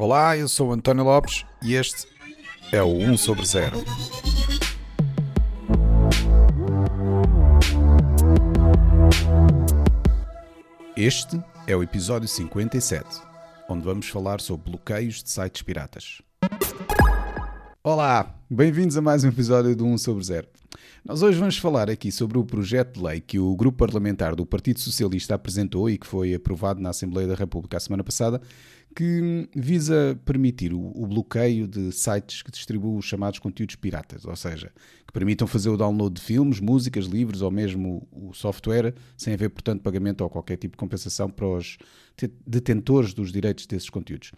[0.00, 2.06] Olá, eu sou António Lopes e este
[2.70, 3.84] é o 1 sobre 0.
[10.96, 13.08] Este é o episódio 57,
[13.68, 16.22] onde vamos falar sobre bloqueios de sites piratas.
[17.82, 20.46] Olá, bem-vindos a mais um episódio do 1 sobre 0.
[21.04, 24.46] Nós hoje vamos falar aqui sobre o projeto de lei que o grupo parlamentar do
[24.46, 28.40] Partido Socialista apresentou e que foi aprovado na Assembleia da República a semana passada,
[28.94, 34.34] que visa permitir o, o bloqueio de sites que distribuem os chamados conteúdos piratas, ou
[34.34, 34.72] seja,
[35.06, 39.50] que permitam fazer o download de filmes, músicas, livros ou mesmo o software sem haver,
[39.50, 41.78] portanto, pagamento ou qualquer tipo de compensação para os
[42.46, 44.32] detentores dos direitos desses conteúdos.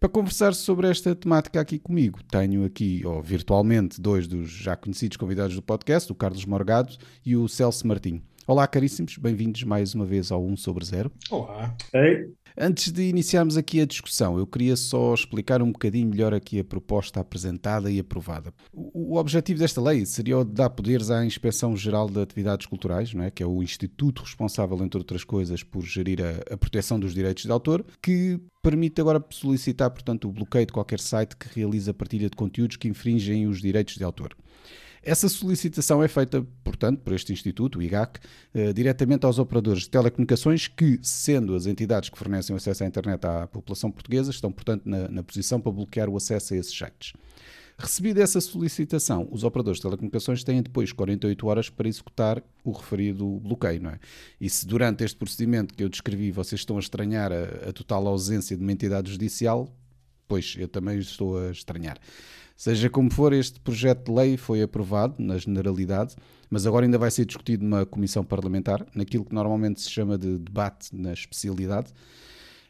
[0.00, 5.16] Para conversar sobre esta temática aqui comigo, tenho aqui, ou virtualmente, dois dos já conhecidos
[5.16, 8.20] convidados do podcast, o Carlos Morgado e o Celso Martim.
[8.44, 11.12] Olá, caríssimos, bem-vindos mais uma vez ao 1 sobre 0.
[11.30, 11.76] Olá.
[11.94, 12.41] Ei.
[12.56, 16.64] Antes de iniciarmos aqui a discussão, eu queria só explicar um bocadinho melhor aqui a
[16.64, 18.52] proposta apresentada e aprovada.
[18.72, 23.14] O, objetivo desta lei seria o de dar poderes à Inspeção Geral de Atividades Culturais,
[23.14, 23.30] não é?
[23.30, 27.44] que é o instituto responsável, entre outras coisas, por gerir a, a proteção dos direitos
[27.44, 32.28] de autor, que permite agora solicitar, portanto, o bloqueio de qualquer site que realiza partilha
[32.28, 34.36] de conteúdos que infringem os direitos de autor.
[35.02, 38.20] Essa solicitação é feita, portanto, por este Instituto, o IGAC,
[38.54, 43.24] eh, diretamente aos operadores de telecomunicações que, sendo as entidades que fornecem acesso à internet
[43.26, 47.14] à população portuguesa, estão, portanto, na, na posição para bloquear o acesso a esses sites.
[47.76, 53.40] Recebida essa solicitação, os operadores de telecomunicações têm depois 48 horas para executar o referido
[53.40, 53.98] bloqueio, não é?
[54.40, 58.06] E se durante este procedimento que eu descrevi vocês estão a estranhar a, a total
[58.06, 59.68] ausência de uma entidade judicial,
[60.28, 61.98] pois eu também estou a estranhar.
[62.56, 66.14] Seja como for, este projeto de lei foi aprovado na generalidade,
[66.50, 70.38] mas agora ainda vai ser discutido numa comissão parlamentar, naquilo que normalmente se chama de
[70.38, 71.92] debate na especialidade,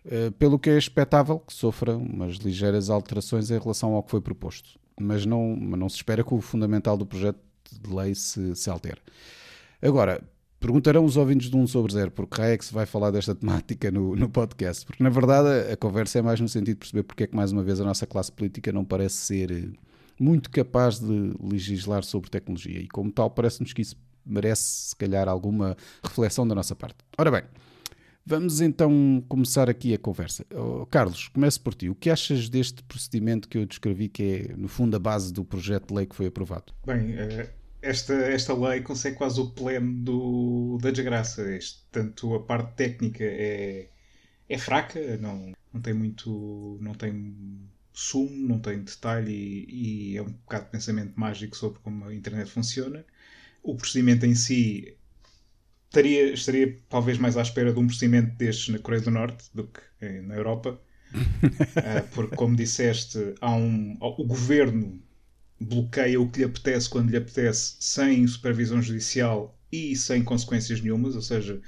[0.05, 4.21] eh, pelo que é expectável que sofra umas ligeiras alterações em relação ao que foi
[4.21, 4.79] proposto.
[5.01, 7.39] Mas não, não se espera que o fundamental do projeto
[7.71, 9.01] de lei se, se altere.
[9.81, 10.23] Agora,
[10.63, 13.91] Perguntarão os ouvintes de um sobre zero porque é que se vai falar desta temática
[13.91, 17.03] no, no podcast, porque na verdade a, a conversa é mais no sentido de perceber
[17.03, 19.69] porque é que mais uma vez a nossa classe política não parece ser eh,
[20.21, 25.29] muito capaz de legislar sobre tecnologia e como tal parece-nos que isso merece se calhar
[25.29, 26.99] alguma reflexão da nossa parte.
[27.19, 27.43] Ora bem,
[28.25, 30.47] vamos então começar aqui a conversa.
[30.55, 31.89] Oh, Carlos, começo por ti.
[31.89, 35.45] O que achas deste procedimento que eu descrevi que é no fundo a base do
[35.45, 36.73] projeto de lei que foi aprovado?
[36.87, 41.55] Bem, uh esta, esta lei consegue quase o pleno do, da desgraça.
[41.55, 43.89] Este, tanto a parte técnica é,
[44.49, 46.79] é fraca, não, não tem muito.
[46.81, 51.81] não tem sumo, não tem detalhe e, e, é um bocado de pensamento mágico sobre
[51.81, 53.05] como a internet funciona.
[53.63, 54.97] O procedimento em si
[55.89, 59.67] estaria, estaria talvez mais à espera de um procedimento destes na Coreia do Norte do
[59.67, 59.81] que
[60.23, 60.81] na Europa.
[61.15, 65.03] uh, porque, como disseste, há um, o governo
[65.63, 71.17] bloqueia o que lhe apetece quando lhe apetece, sem supervisão judicial e sem consequências nenhumas,
[71.17, 71.61] ou seja,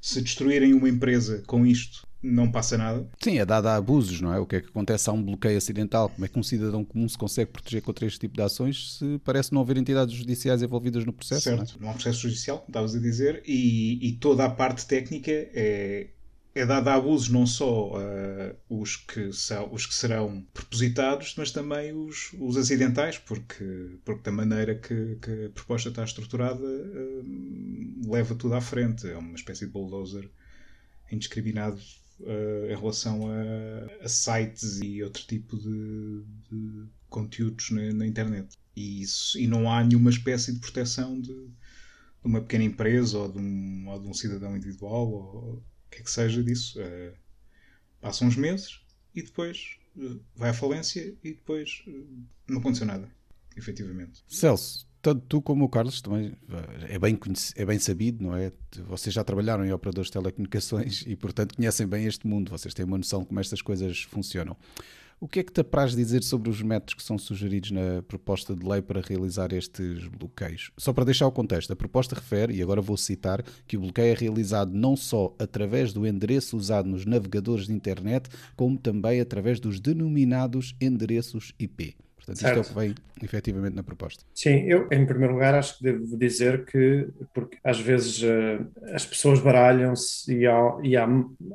[0.00, 3.08] se destruírem uma empresa com isto, não passa nada.
[3.20, 4.38] Sim, é dado a abusos, não é?
[4.38, 6.08] O que é que acontece a um bloqueio acidental?
[6.08, 9.20] Como é que um cidadão comum se consegue proteger contra este tipo de ações se
[9.24, 11.42] parece não haver entidades judiciais envolvidas no processo?
[11.42, 11.84] Certo, não, é?
[11.84, 16.08] não há processo judicial, estavas a dizer, e, e toda a parte técnica é,
[16.54, 21.50] é dada a abusos não só uh, os, que são, os que serão propositados, mas
[21.50, 28.12] também os, os acidentais, porque, porque da maneira que, que a proposta está estruturada uh,
[28.12, 29.08] leva tudo à frente.
[29.08, 30.28] É uma espécie de bulldozer
[31.10, 31.80] indiscriminado
[32.20, 38.58] uh, em relação a, a, sites e outro tipo de, de conteúdos na, na, internet.
[38.76, 41.50] E, isso, e não há nenhuma espécie de proteção de, de
[42.24, 45.62] uma pequena empresa ou de um, ou de um cidadão individual ou,
[45.92, 46.80] que é que seja disso.
[46.80, 47.14] Uh,
[48.00, 48.80] passam uns meses
[49.14, 53.08] e depois uh, vai à falência e depois uh, não aconteceu nada,
[53.56, 54.24] efetivamente.
[54.26, 56.34] Celso, tanto tu como o Carlos também
[56.88, 57.18] é bem,
[57.56, 58.52] é bem sabido, não é?
[58.86, 62.84] Vocês já trabalharam em operadores de telecomunicações e, portanto, conhecem bem este mundo, vocês têm
[62.84, 64.56] uma noção de como estas coisas funcionam.
[65.22, 68.56] O que é que te apraz dizer sobre os métodos que são sugeridos na proposta
[68.56, 70.72] de lei para realizar estes bloqueios?
[70.76, 74.12] Só para deixar o contexto, a proposta refere, e agora vou citar, que o bloqueio
[74.12, 79.60] é realizado não só através do endereço usado nos navegadores de internet, como também através
[79.60, 81.94] dos denominados endereços IP.
[82.16, 82.60] Portanto, certo.
[82.60, 84.24] isto é o que vem efetivamente na proposta.
[84.34, 89.06] Sim, eu, em primeiro lugar, acho que devo dizer que, porque às vezes uh, as
[89.06, 91.08] pessoas baralham-se e há, e, há,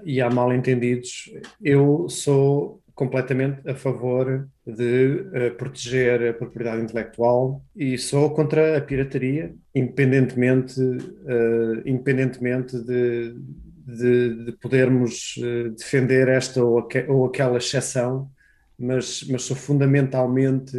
[0.05, 1.29] e há mal entendidos.
[1.61, 8.81] Eu sou completamente a favor de uh, proteger a propriedade intelectual e sou contra a
[8.81, 13.35] pirataria, independentemente, uh, independentemente de,
[13.85, 18.31] de, de podermos uh, defender esta ou, ou, aquela exceção
[18.79, 20.75] mas, mas sou fundamentalmente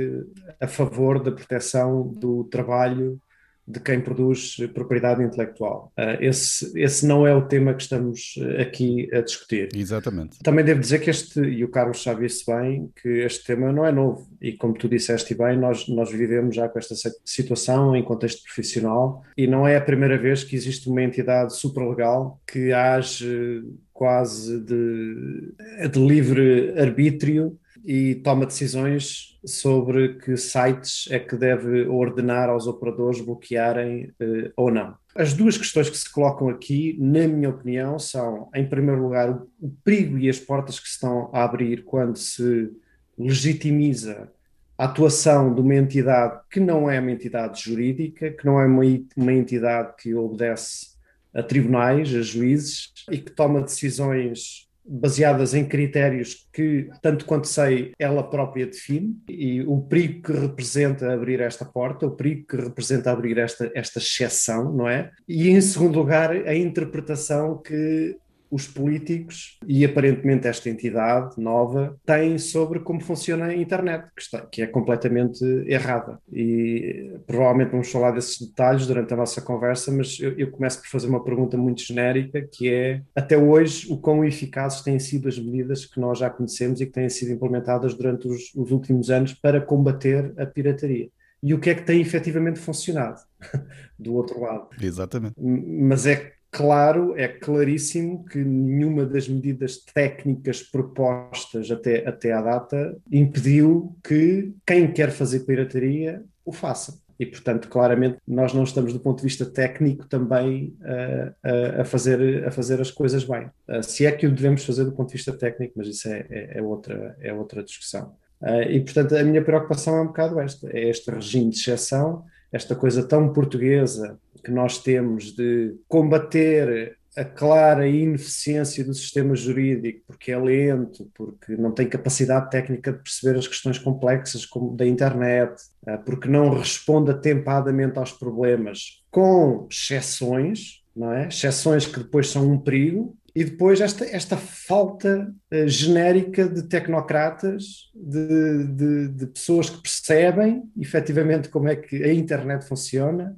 [0.61, 3.21] a favor da proteção do trabalho
[3.69, 5.93] de quem produz propriedade intelectual.
[5.99, 9.69] Uh, esse, esse não é o tema que estamos ah, aqui a discutir.
[9.75, 10.39] Exatamente.
[10.39, 13.85] Também devo dizer que este, e o Carlos sabe isso bem, que este tema não
[13.85, 14.27] é novo.
[14.41, 16.95] E como tu disseste bem, nós, nós vivemos já com esta
[17.25, 22.41] situação em contexto profissional e não é a primeira vez que existe uma entidade supralegal
[22.47, 23.63] que age
[23.93, 25.53] quase de,
[25.91, 33.21] de livre arbítrio e toma decisões sobre que sites é que deve ordenar aos operadores
[33.21, 34.97] bloquearem uh, ou não.
[35.15, 39.31] As duas questões que se colocam aqui, na minha opinião, são, em primeiro lugar,
[39.61, 42.71] o perigo e as portas que se estão a abrir quando se
[43.19, 44.31] legitimiza
[44.77, 48.83] a atuação de uma entidade que não é uma entidade jurídica, que não é uma,
[49.17, 50.99] uma entidade que obedece
[51.35, 57.93] a tribunais, a juízes e que toma decisões baseadas em critérios que, tanto quanto sei,
[57.99, 63.11] ela própria define, e o perigo que representa abrir esta porta, o perigo que representa
[63.11, 65.11] abrir esta, esta exceção, não é?
[65.29, 68.17] E, em segundo lugar, a interpretação que
[68.51, 74.41] os políticos e aparentemente esta entidade nova têm sobre como funciona a internet, que, está,
[74.41, 76.19] que é completamente errada.
[76.33, 80.89] E provavelmente vamos falar desses detalhes durante a nossa conversa, mas eu, eu começo por
[80.89, 85.39] fazer uma pergunta muito genérica, que é, até hoje, o quão eficazes têm sido as
[85.39, 89.35] medidas que nós já conhecemos e que têm sido implementadas durante os, os últimos anos
[89.35, 91.09] para combater a pirataria
[91.43, 93.21] e o que é que tem efetivamente funcionado
[93.99, 94.69] do outro lado.
[94.81, 95.35] Exatamente.
[95.39, 102.97] Mas é claro, é claríssimo que nenhuma das medidas técnicas propostas até, até à data
[103.11, 107.01] impediu que quem quer fazer pirataria o faça.
[107.19, 112.47] E, portanto, claramente, nós não estamos, do ponto de vista técnico, também uh, a, fazer,
[112.47, 113.51] a fazer as coisas bem.
[113.69, 116.27] Uh, se é que o devemos fazer do ponto de vista técnico, mas isso é,
[116.31, 118.15] é, é outra, é outra discussão.
[118.41, 122.25] Uh, e, portanto, a minha preocupação é um bocado esta: é este regime de exceção,
[122.53, 130.03] esta coisa tão portuguesa que nós temos de combater a clara ineficiência do sistema jurídico,
[130.07, 134.87] porque é lento, porque não tem capacidade técnica de perceber as questões complexas como da
[134.87, 141.27] internet, eh, porque não responde atempadamente aos problemas, com exceções, não é?
[141.27, 147.89] Exceções que depois são um perigo, e depois esta, esta falta uh, genérica de tecnocratas,
[147.95, 153.37] de, de, de, pessoas que percebem efetivamente como é que a internet funciona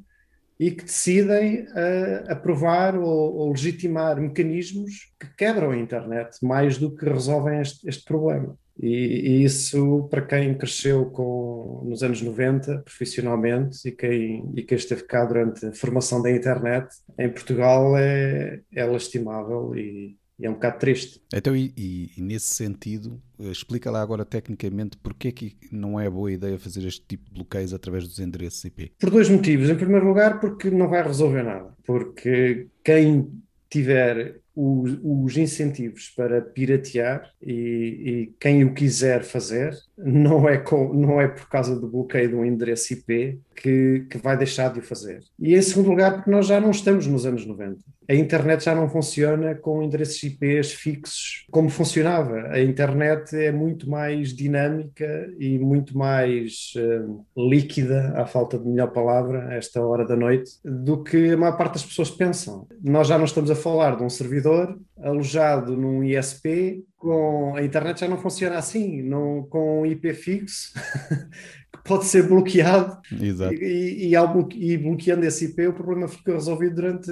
[0.58, 6.96] e que decidem uh, aprovar ou, ou, legitimar mecanismos que quebram a internet mais do
[6.96, 8.56] que resolvem este, este problema.
[8.82, 14.76] E, e, isso, para quem cresceu com, nos anos 90 profissionalmente e quem, e quem
[14.76, 16.88] esteve cá durante a formação da internet,
[17.18, 21.20] em Portugal é, é lastimável e, e é um bocado triste.
[21.34, 26.32] Então, e, e, nesse sentido, explica lá agora tecnicamente porque é que não é boa
[26.32, 28.92] ideia fazer este tipo de bloqueios através dos endereços IP?
[28.98, 29.68] Por dois motivos.
[29.68, 31.74] Em primeiro lugar, porque não vai resolver nada.
[31.84, 33.30] Porque quem
[33.68, 40.92] tiver os, os, incentivos para piratear e, e, quem o quiser fazer não é, com,
[40.92, 44.80] não é por causa do bloqueio de um endereço IP que, que vai deixar de
[44.80, 45.22] o fazer.
[45.38, 47.78] E em segundo lugar, porque nós já não estamos nos anos 90.
[48.10, 52.48] A internet já não funciona com endereços IPs fixos como funcionava.
[52.48, 58.88] A internet é muito mais dinâmica e muito mais uh, líquida, à falta de melhor
[58.88, 62.66] palavra, a esta hora da noite, do que a maior parte das pessoas pensam.
[62.82, 64.10] Nós já não estamos a falar de um
[64.40, 70.72] servidor alojado num ISP, com a internet já não funciona assim, não, com IP fixo.
[71.72, 73.54] que pode ser bloqueado Exato.
[73.54, 77.10] E, e, ao, e bloqueando esse IP o problema fica resolvido durante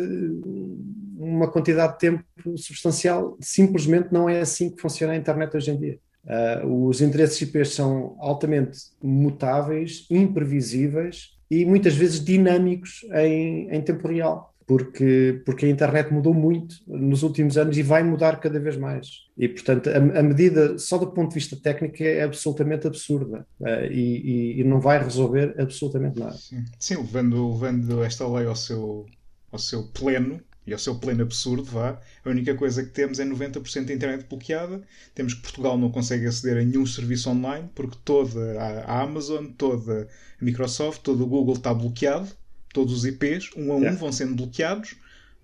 [1.17, 2.25] uma quantidade de tempo
[2.57, 3.37] substancial.
[3.41, 5.99] Simplesmente não é assim que funciona a internet hoje em dia.
[6.25, 14.09] Uh, os endereços IP são altamente mutáveis, imprevisíveis e muitas vezes dinâmicos em, em tempo
[14.09, 18.77] real porque, porque a internet mudou muito nos últimos anos e vai mudar cada vez
[18.77, 19.23] mais.
[19.35, 23.67] E, portanto, a, a medida, só do ponto de vista técnico, é absolutamente absurda uh,
[23.91, 26.37] e, e, e, não vai resolver absolutamente nada.
[26.37, 29.07] Sim, Sim levando, levando esta lei ao seu,
[29.51, 31.99] ao seu pleno, e ao seu pleno absurdo, vá.
[32.23, 34.83] A única coisa que temos é 90% da internet bloqueada.
[35.15, 40.07] Temos que Portugal não consegue aceder a nenhum serviço online porque toda a Amazon, toda
[40.39, 42.29] a Microsoft, todo o Google está bloqueado
[42.73, 43.99] todos os IPs, um a um, yeah.
[43.99, 44.97] vão sendo bloqueados,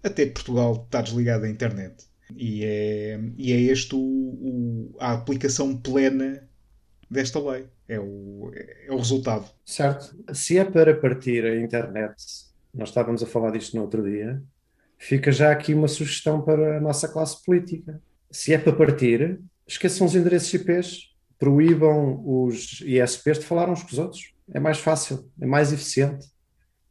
[0.03, 2.07] até que Portugal está desligado da internet.
[2.37, 6.49] E é, e é este o, o, a aplicação plena
[7.11, 7.67] desta lei.
[7.89, 9.47] É o, é o resultado.
[9.65, 10.17] Certo.
[10.33, 12.15] Se é para partir a internet,
[12.73, 14.43] nós estávamos a falar disto no outro dia,
[14.99, 18.01] fica já aqui uma sugestão para a nossa classe política.
[18.31, 23.93] Se é para partir, esqueçam os endereços IPs, proíbam os ISPs de falar uns com
[23.93, 24.35] os outros.
[24.53, 26.27] É mais fácil, é mais eficiente.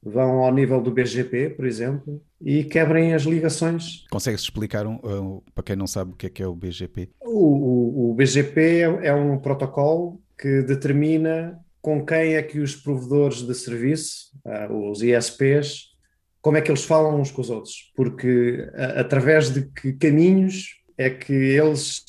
[0.05, 4.05] Vão ao nível do BGP, por exemplo, e quebrem as ligações.
[4.11, 7.09] Consegues explicar, um, uh, para quem não sabe, o que é que é o BGP?
[7.21, 12.75] O, o, o BGP é, é um protocolo que determina com quem é que os
[12.75, 15.93] provedores de serviço, uh, os ISPs,
[16.41, 20.81] como é que eles falam uns com os outros, porque uh, através de que caminhos
[20.97, 22.03] é que eles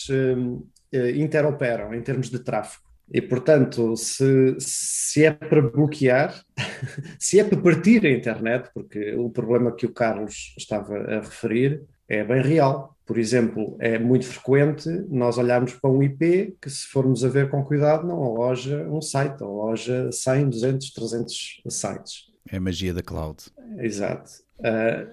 [1.17, 2.84] interoperam em termos de tráfego.
[3.13, 6.43] E, portanto, se, se é para bloquear,
[7.19, 11.83] se é para partir a internet, porque o problema que o Carlos estava a referir
[12.09, 12.97] é bem real.
[13.07, 17.51] Por exemplo, é muito frequente nós olharmos para um IP que, se formos a ver
[17.51, 22.33] com cuidado, não aloja um site, aloja 100, 200, 300 sites.
[22.51, 23.45] É a magia da cloud.
[23.79, 24.31] Exato.
[24.59, 25.13] Uh,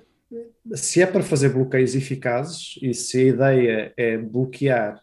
[0.74, 5.02] se é para fazer bloqueios eficazes e se a ideia é bloquear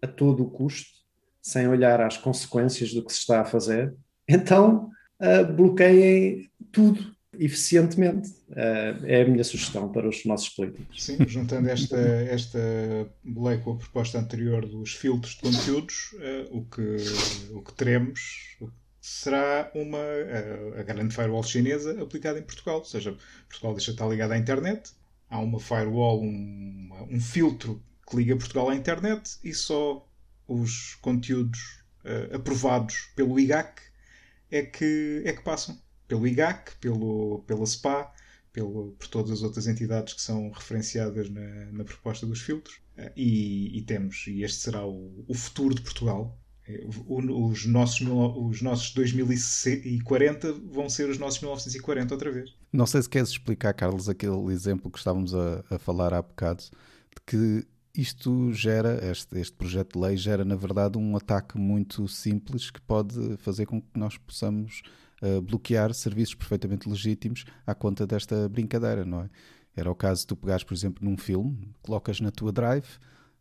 [0.00, 0.97] a todo o custo,
[1.48, 3.94] sem olhar às consequências do que se está a fazer,
[4.28, 4.90] então
[5.20, 8.28] uh, bloqueiem tudo eficientemente.
[8.50, 11.04] Uh, é a minha sugestão para os nossos políticos.
[11.04, 12.58] Sim, juntando esta, esta
[13.24, 16.96] lei com a proposta anterior dos filtros de conteúdos, uh, o, que,
[17.52, 18.58] o que teremos
[19.00, 22.78] será uma, a, a grande firewall chinesa aplicada em Portugal.
[22.78, 23.16] Ou seja,
[23.48, 24.90] Portugal deixa de estar ligado à internet,
[25.30, 30.07] há uma firewall, um, um filtro que liga Portugal à internet e só
[30.48, 33.82] os conteúdos uh, aprovados pelo IGAC
[34.50, 35.78] é que, é que passam.
[36.08, 38.10] Pelo IGAC, pelo, pela SPA,
[38.52, 42.76] pelo, por todas as outras entidades que são referenciadas na, na proposta dos filtros.
[42.96, 46.36] Uh, e, e, temos, e este será o, o futuro de Portugal.
[46.66, 52.54] Eh, os nossos, os nossos 2040 vão ser os nossos 1940 outra vez.
[52.72, 56.62] Não sei se queres explicar, Carlos, aquele exemplo que estávamos a, a falar há bocado,
[56.64, 57.66] de que
[58.00, 62.80] isto gera, este, este projeto de lei gera, na verdade, um ataque muito simples que
[62.80, 64.82] pode fazer com que nós possamos
[65.20, 69.30] uh, bloquear serviços perfeitamente legítimos à conta desta brincadeira, não é?
[69.74, 72.86] Era o caso de tu pegares, por exemplo, num filme, colocas na tua drive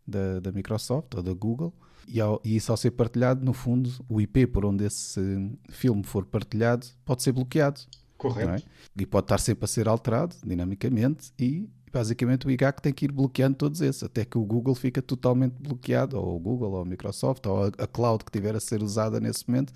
[0.08, 1.72] da, da Microsoft ou da Google
[2.08, 5.22] e, ao, e isso ao ser partilhado, no fundo, o IP por onde esse
[5.70, 7.82] filme for partilhado pode ser bloqueado.
[8.18, 8.64] Correto.
[8.66, 9.02] É?
[9.02, 13.12] E pode estar sempre a ser alterado dinamicamente e basicamente o IGAC tem que ir
[13.12, 16.86] bloqueando todos esses, até que o Google fica totalmente bloqueado, ou o Google, ou a
[16.86, 19.74] Microsoft, ou a, a cloud que tiver a ser usada nesse momento,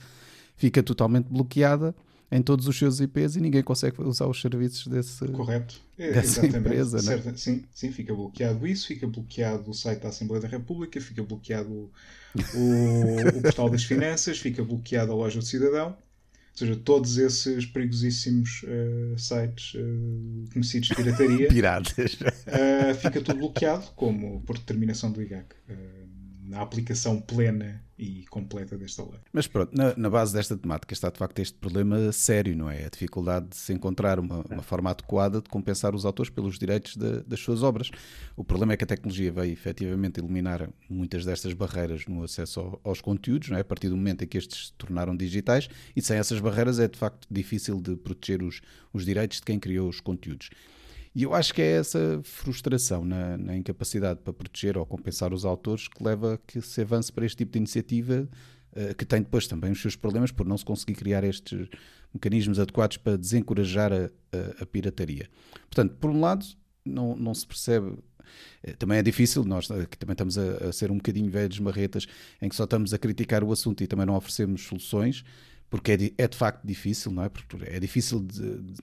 [0.56, 1.96] fica totalmente bloqueada
[2.32, 5.82] em todos os seus IPs e ninguém consegue usar os serviços desse, Correto.
[5.98, 7.00] É, dessa empresa.
[7.00, 7.02] É?
[7.02, 11.24] Certo, sim, sim, fica bloqueado isso, fica bloqueado o site da Assembleia da República, fica
[11.24, 11.92] bloqueado o,
[12.56, 15.98] o, o Portal das Finanças, fica bloqueado a Loja do Cidadão.
[16.52, 22.14] Ou seja, todos esses perigosíssimos uh, sites uh, conhecidos de pirataria Piratas.
[22.16, 25.56] Uh, fica tudo bloqueado, como por determinação do IGAC,
[26.52, 29.22] na aplicação plena e completa desta lei.
[29.32, 32.86] Mas pronto, na, na, base desta temática está de facto este problema sério, não é?
[32.86, 36.98] A dificuldade de se encontrar uma, uma forma adequada de compensar os autores pelos direitos
[36.98, 37.90] de, das suas obras.
[38.36, 42.82] O problema é que a tecnologia veio efetivamente eliminar muitas destas barreiras no acesso ao,
[42.84, 43.62] aos conteúdos, não é?
[43.62, 46.90] A partir do momento em que estes se tornaram digitais, e sem essas barreiras é
[46.90, 50.50] de facto difícil de proteger os, os direitos de quem criou os conteúdos.
[51.14, 55.44] E eu acho que é essa frustração na, na, incapacidade para proteger ou compensar os
[55.44, 58.30] autores que leva a que se avance para este tipo de iniciativa,
[58.72, 61.68] uh, que tem depois também os seus problemas por não se conseguir criar estes
[62.14, 65.30] mecanismos adequados para desencorajar a, a, a pirataria.
[65.70, 66.46] Portanto, por um lado,
[66.86, 67.98] não, não se percebe
[68.64, 72.08] eh, também é difícil, nós que também estamos a, a, ser um bocadinho velhos marretas,
[72.42, 75.24] em que só estamos a criticar o assunto e também não oferecemos soluções,
[75.70, 77.30] porque é de, é de facto difícil, não é?
[77.30, 78.74] Porque é difícil de, de,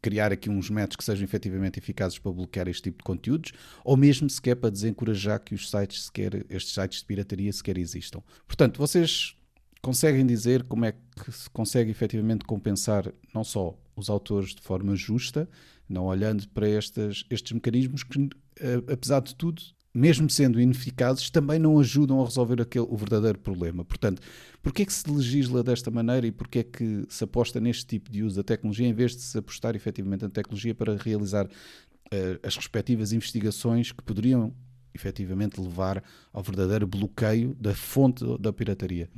[0.00, 3.52] criar aqui uns métodos que sejam efetivamente eficazes para bloquear este tipo de conteúdos,
[3.84, 8.22] ou mesmo sequer para desencorajar que os sites sequer, estes sites de pirataria sequer existam.
[8.46, 9.36] Portanto, vocês
[9.82, 14.94] conseguem dizer como é que se consegue efetivamente compensar não só os autores de forma
[14.96, 15.48] justa,
[15.88, 18.28] não olhando para estes, estes mecanismos que,
[18.60, 19.62] eh, apesar de tudo,
[19.96, 23.82] mesmo sendo ineficazes, também não ajudam a resolver aquele, o verdadeiro problema.
[23.82, 24.20] Portanto,
[24.62, 28.10] porquê é que se legisla desta maneira e porquê é que se aposta neste tipo
[28.10, 32.46] de uso da tecnologia em vez de se apostar efetivamente na tecnologia para realizar uh,
[32.46, 34.54] as respectivas investigações que poderiam
[34.94, 39.08] efetivamente levar ao verdadeiro bloqueio da fonte da pirataria?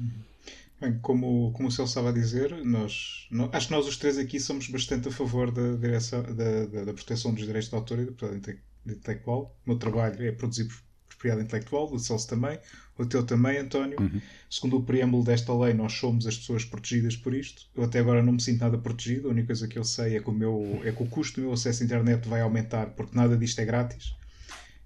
[0.80, 4.38] Bem, como, como o Celso estava a dizer, nós, acho que nós os três aqui
[4.38, 8.60] somos bastante a favor da, da, da, da proteção dos direitos de autor e propriedade
[8.92, 9.56] intelectual.
[9.64, 10.68] O meu trabalho é produzir
[11.08, 12.58] propriedade intelectual, o Celso também,
[12.96, 14.00] o teu também, António.
[14.00, 14.20] Uhum.
[14.48, 17.66] Segundo o preâmbulo desta lei, nós somos as pessoas protegidas por isto.
[17.74, 19.28] Eu até agora não me sinto nada protegido.
[19.28, 21.44] A única coisa que eu sei é que o, meu, é que o custo do
[21.44, 24.14] meu acesso à internet vai aumentar porque nada disto é grátis.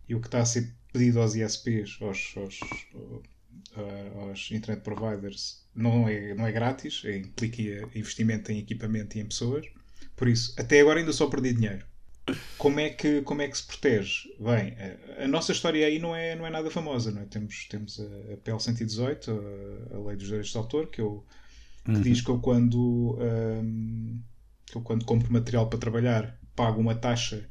[0.08, 2.60] E o que está a ser pedido aos ISPs, aos, aos,
[4.16, 7.62] aos internet providers não é, não é grátis, é, implica
[7.94, 9.66] investimento em equipamento e em pessoas.
[10.14, 11.84] Por isso, até agora ainda só perdi dinheiro.
[12.56, 14.32] Como é que, como é que se protege?
[14.38, 14.74] Bem,
[15.18, 17.10] a, a nossa história aí não é, não é nada famosa.
[17.10, 17.24] Não é?
[17.26, 21.24] Temos, temos a, a PL 118, a, a Lei dos Direitos de Autor, que, eu,
[21.84, 22.00] que uhum.
[22.00, 24.20] diz que eu quando, um,
[24.66, 27.48] que eu quando compro material para trabalhar pago uma taxa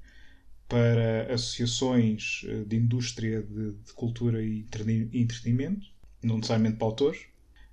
[0.71, 4.65] para associações eh, de indústria de, de cultura e
[5.11, 5.85] entretenimento,
[6.23, 7.19] não necessariamente para autores.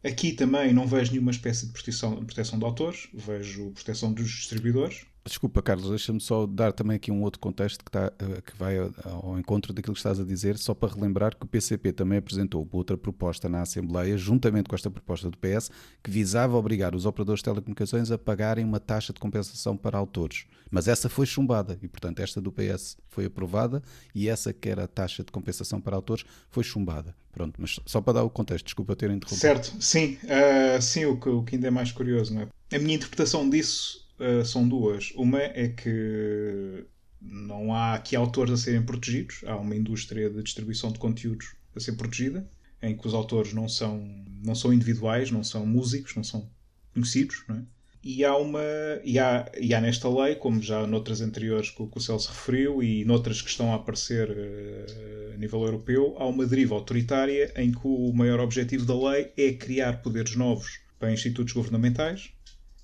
[0.02, 5.07] Aqui também não vejo nenhuma espécie de proteção, proteção de autores, vejo proteção dos distribuidores.
[5.28, 8.78] Desculpa, Carlos, deixa-me só dar também aqui um outro contexto que, está, eh, que vai
[9.04, 12.66] ao encontro daquilo que estás a dizer, só para relembrar que o PCP também apresentou
[12.73, 15.70] outra proposta na Assembleia, juntamente com esta proposta do PS,
[16.02, 20.47] que visava obrigar os operadores de telecomunicações a pagarem uma taxa de compensação para autores.
[20.70, 23.82] Mas essa foi chumbada e, portanto, esta do PS foi aprovada
[24.14, 27.14] e essa que era a taxa de compensação para autores foi chumbada.
[27.32, 29.40] Pronto, mas só para dar o contexto, desculpa ter interrompido.
[29.40, 32.49] Certo, sim, uh, sim, o que, o que ainda é mais curioso, não é?
[32.75, 35.12] A minha interpretação disso uh, são duas.
[35.16, 36.84] Uma é que
[37.20, 41.80] não há aqui autores a serem protegidos, há uma indústria de distribuição de conteúdos a
[41.80, 42.48] ser protegida,
[42.80, 44.06] em que os autores não são,
[44.42, 46.48] não são individuais, não são músicos, não são
[46.92, 47.62] conhecidos, não é?
[48.02, 48.62] E há, uma,
[49.04, 52.80] e, há, e há nesta lei, como já noutras anteriores que, que o Celso referiu
[52.80, 57.72] e noutras que estão a aparecer uh, a nível europeu, há uma deriva autoritária em
[57.72, 62.30] que o maior objetivo da lei é criar poderes novos para institutos governamentais,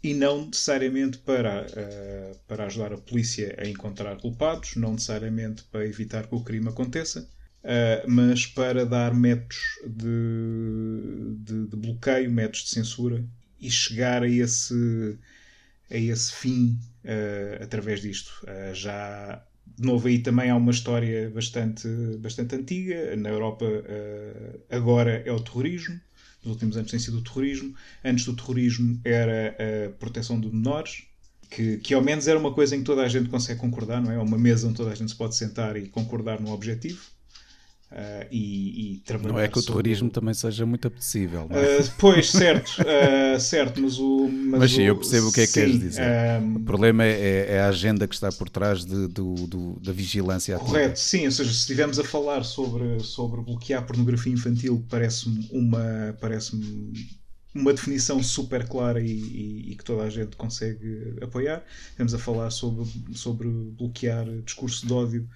[0.04, 5.86] e não necessariamente para, uh, para ajudar a polícia a encontrar culpados, não necessariamente para
[5.86, 7.26] evitar que o crime aconteça,
[7.62, 9.56] uh, mas para dar métodos
[9.86, 13.24] de, de, de, bloqueio, métodos de censura
[13.58, 15.18] e chegar a esse,
[15.90, 18.30] a esse fim uh, através disto.
[18.74, 23.16] já de novo aí também há uma história bastante, bastante antiga.
[23.16, 23.64] Na Europa
[24.70, 25.98] agora é o terrorismo
[26.44, 27.74] nos últimos anos tem sido o terrorismo.
[28.04, 31.04] Antes do terrorismo era a proteção de menores,
[31.50, 34.10] que, que ao menos era uma coisa em que toda a gente consegue concordar, não
[34.10, 34.16] é?
[34.16, 37.13] É uma mesa onde toda a gente se pode sentar e concordar num objetivo.
[37.94, 40.14] Uh, e, e, trabalhar não é que o terrorismo sobre...
[40.14, 41.78] também seja muito apetecível é?
[41.78, 45.42] uh, pois, certo, uh, certo mas o mas, mas sim, o, eu percebo o que
[45.42, 46.02] é que sim, queres dizer
[46.56, 50.58] o problema é, é, a agenda que está por trás de, do, do, da vigilância
[50.58, 56.16] correto, sim, ou seja, se estivermos a falar sobre, sobre bloquear pornografia infantil parece-me uma
[56.20, 56.92] parece-me
[57.54, 61.62] uma definição super clara e, e, e, que toda a gente consegue apoiar.
[61.90, 65.28] Estamos a falar sobre, sobre bloquear discurso de ódio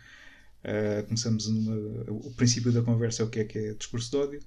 [0.64, 1.76] Uh, começamos numa,
[2.10, 4.40] o princípio da conversa é o que é que é discurso de ódio.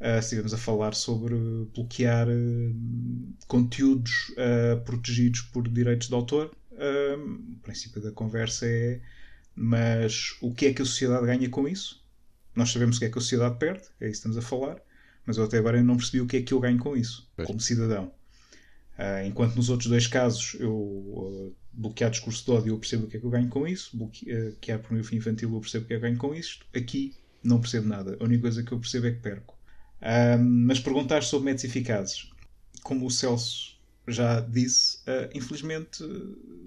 [0.00, 1.34] Uh, estivemos a falar sobre
[1.74, 6.50] bloquear uh, conteúdos uh, protegidos por direitos de autor.
[6.72, 8.98] o princípio da conversa é:
[9.54, 12.02] mas o que é que a sociedade ganha com isso?
[12.56, 14.80] Nós sabemos o que é que a sociedade perde, é isso que estamos a falar,
[15.26, 17.46] mas eu até agora não percebi o que é que eu ganho com isso, pois.
[17.46, 18.10] como cidadão.
[19.26, 23.20] enquanto nos outros dois casos eu bloquear discurso de ódio, eu percebo o que é
[23.20, 23.96] que eu ganho com isso.
[23.96, 26.66] Bloquear pornografia infantil, eu percebo o que é que eu ganho com isto.
[26.74, 28.16] Aqui, não percebo nada.
[28.20, 29.58] A única coisa que eu percebo é que perco.
[30.02, 32.30] Um, mas perguntar sobre métodos eficazes,
[32.82, 33.78] como o Celso
[34.08, 36.02] já disse, uh, infelizmente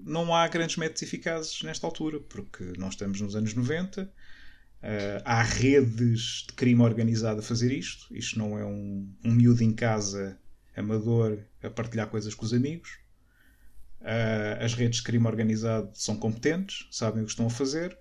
[0.04, 4.08] não há grandes métodos eficazes nesta altura, porque nós estamos nos anos 90, uh,
[5.24, 8.14] há redes de crime organizado a fazer isto.
[8.16, 10.38] Isto não é um, um miúdo em casa
[10.76, 12.98] amador a partilhar coisas com os amigos.
[14.04, 17.96] Uh, as redes de crime organizado são competentes, sabem o que estão a fazer,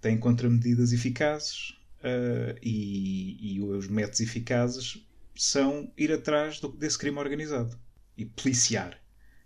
[0.00, 5.04] têm contramedidas eficazes uh, e, e, os métodos eficazes
[5.34, 7.76] são ir atrás do, desse crime organizado
[8.16, 8.96] e policiar.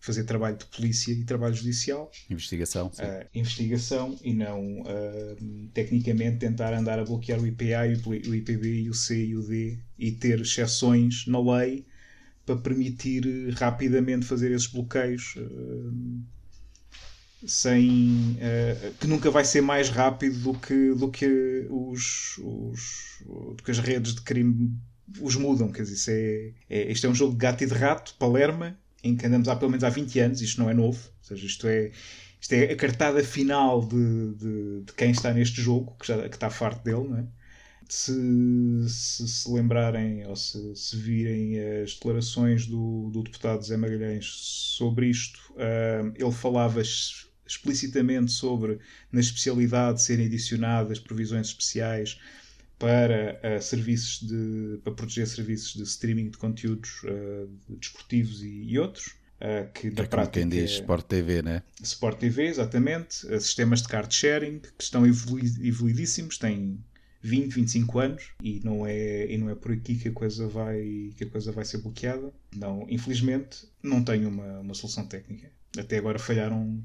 [0.01, 2.11] Fazer trabalho de polícia e trabalho judicial.
[2.29, 2.89] Investigação.
[2.89, 4.85] Uh, investigação e não
[5.73, 10.13] tecnicamente tentar andar a bloquear o IPA, o IPB, o C e o D e
[10.13, 11.87] ter exceções na lei
[12.49, 16.23] para permitir eh, rapidamente fazer esses bloqueios uh,
[17.47, 23.23] sem uh, que nunca vai ser mais rápido do que, do que os, os
[23.57, 24.75] do que as redes de crime
[25.21, 27.75] os mudam, quer dizer, isto é, é, isto é um jogo de gato e de
[27.75, 30.99] rato, Palerma, em que andamos há pelo menos há 20 anos, isto não é novo,
[31.07, 31.91] ou seja, isto é,
[32.41, 36.37] isto é a cartada final de, de, de quem está neste jogo, que, já, que
[36.37, 37.25] está farto dele, não é?
[37.89, 44.27] Se, se, se lembrarem ou se, se, virem as declarações do, do deputado Zé Magalhães
[44.27, 46.83] sobre isto, uh, ele falava
[47.47, 48.79] explicitamente sobre,
[49.11, 52.21] na especialidade, serem adicionadas provisões especiais
[52.79, 58.79] para uh, serviços de para proteger serviços de streaming de conteúdos uh, desportivos e, e
[58.79, 59.17] outros.
[59.41, 61.63] Uh, que na é prática quem diz Sport TV, né?
[61.83, 63.21] Sport TV, exatamente.
[63.41, 66.79] sistemas de card sharing que estão evoluidíssimos, têm
[67.23, 71.13] 20, 25 anos e não é, e não é por aqui que a coisa vai,
[71.17, 72.33] que a coisa vai ser bloqueada.
[72.55, 75.51] Não, infelizmente, não tenho uma, uma solução técnica.
[75.77, 76.83] Até agora falharam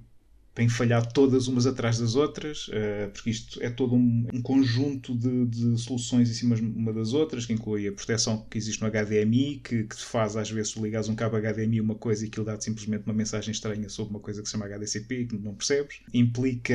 [0.54, 5.16] têm falhado todas umas atrás das outras, uh, porque isto é todo um, um conjunto
[5.16, 8.90] de, de, soluções em cima uma das outras, que inclui a proteção que existe no
[8.90, 12.46] HDMI, que, que te faz às vezes ligares um cabo HDMI uma coisa e aquilo
[12.46, 16.02] dá-te simplesmente uma mensagem estranha sobre uma coisa que se chama HDCP que não percebes.
[16.14, 16.74] Implica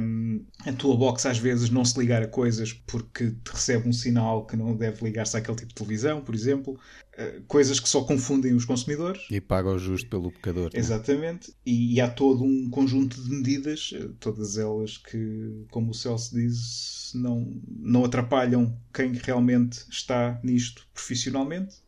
[0.00, 3.92] hum, a tua box às vezes não se ligar a coisas porque te recebe um
[3.92, 6.78] sinal que não deve ligar-se àquele tipo de televisão, por exemplo.
[7.18, 9.26] Eh, coisas que só confundem os consumidores.
[9.28, 10.70] E paga o justo pelo pecador.
[10.72, 10.78] É?
[10.78, 11.52] Exatamente.
[11.66, 16.36] E, e, há todo um conjunto de medidas, eh, todas elas que, como o Celso
[16.36, 21.78] diz, não, não atrapalham quem realmente está nisto profissionalmente,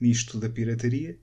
[0.00, 1.18] nisto da pirataria,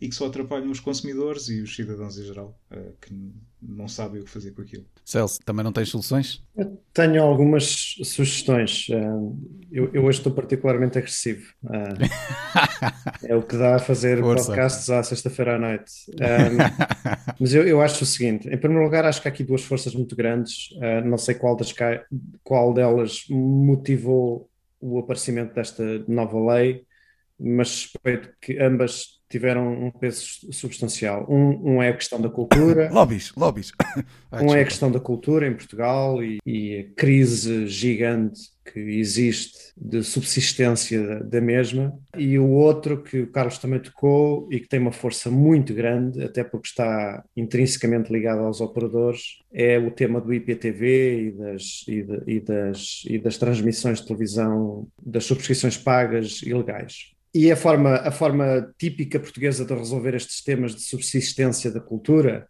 [0.00, 3.12] e que só atrapalham os consumidores e os cidadãos em geral, uh, que
[3.60, 4.84] não sabem o que fazer com aquilo.
[5.04, 6.44] Celso, também não tens soluções?
[6.56, 8.88] Eu tenho algumas sugestões.
[8.88, 9.38] Uh,
[9.70, 11.52] eu, eu, hoje estou particularmente agressivo.
[11.64, 11.96] Uh,
[13.24, 14.46] é o que dá a fazer Força.
[14.46, 15.92] podcasts à sexta-feira à noite.
[17.40, 19.94] mas eu, eu, acho o seguinte: em primeiro lugar, acho que há aqui duas forças
[19.94, 20.68] muito grandes.
[21.04, 21.74] não sei qual, das,
[22.42, 26.84] qual delas motivou o aparecimento desta nova lei,
[27.38, 31.26] mas suspeito que ambas tiveram um peso substancial.
[31.28, 32.90] Um, um é a questão da cultura.
[32.92, 33.72] lobbies, lobbies.
[34.32, 39.72] um é a questão da cultura em Portugal e, e, a crise gigante que existe
[39.76, 41.96] de subsistência da, da, mesma.
[42.16, 46.22] E o outro que o Carlos também tocou e que tem uma força muito grande,
[46.22, 52.02] até porque está intrinsecamente ligado aos operadores, é o tema do IPTV e das, e,
[52.02, 57.15] de, e das, e das transmissões de televisão, das subscrições pagas ilegais.
[57.36, 62.48] E a forma, a forma típica portuguesa de resolver estes temas de subsistência da cultura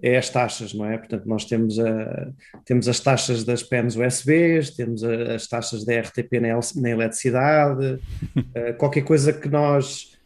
[0.00, 0.96] é as taxas, não é?
[0.96, 2.30] Portanto, nós temos, a,
[2.64, 7.94] temos as taxas das PENs USBs, temos a, as taxas da RTP na, na eletricidade,
[8.36, 10.16] uh, qualquer coisa que nós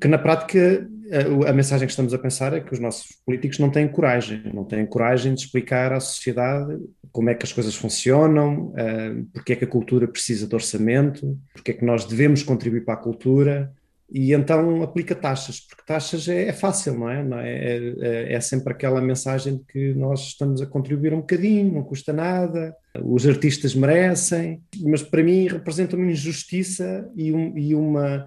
[0.00, 3.58] que na prática a, a, mensagem que estamos a pensar é que os nossos políticos
[3.58, 6.78] não têm coragem, não têm coragem de explicar à sociedade
[7.10, 11.38] como é que as coisas funcionam, uh, porque é que a cultura precisa de orçamento,
[11.52, 13.72] porque é que nós devemos contribuir para a cultura,
[14.10, 17.22] e então aplica taxas, porque taxas é, é fácil, não é?
[17.22, 17.52] Não é?
[17.52, 18.32] É, é?
[18.34, 22.74] é, sempre aquela mensagem de que nós estamos a contribuir um bocadinho, não custa nada,
[23.02, 28.26] os artistas merecem, mas para mim representa uma injustiça e, um, e uma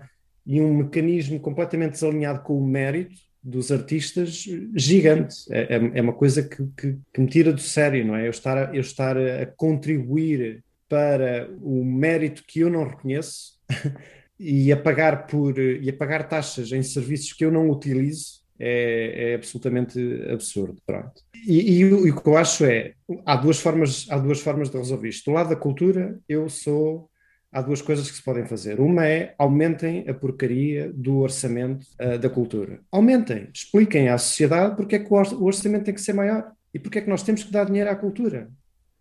[0.52, 5.36] e um mecanismo completamente desalinhado com o mérito dos artistas gigante.
[5.50, 8.28] É, é, é uma coisa que, que, que, me tira do sério, não é?
[8.28, 13.54] Eu estar, a, eu estar a contribuir para o mérito que eu não reconheço
[14.38, 19.32] e a pagar por e a pagar taxas em serviços que eu não utilizo é,
[19.32, 19.98] é absolutamente
[20.30, 20.82] absurdo.
[20.86, 21.22] Pronto.
[21.48, 22.94] E, e, e, o que eu acho é
[23.26, 25.32] há duas formas há duas formas de resolver isto.
[25.32, 27.10] Do lado da cultura, eu sou
[27.52, 28.80] há duas coisas que se podem fazer.
[28.80, 32.80] Uma é aumentem a porcaria do orçamento uh, da cultura.
[32.92, 37.00] Aumentem, expliquem à sociedade porque é que o orçamento tem que ser maior e porque
[37.00, 38.50] é que nós temos que dar dinheiro à cultura.